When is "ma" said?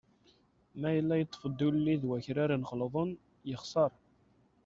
0.79-0.89